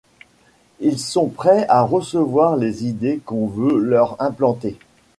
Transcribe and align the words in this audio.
ils 0.79 0.97
sont 0.97 1.27
prêts 1.29 1.67
à 1.69 1.83
recevoir 1.83 2.57
les 2.57 2.85
idées 2.87 3.21
qu'on 3.23 3.45
veut 3.45 3.77
leur 3.77 4.19
implanter. 4.19 4.79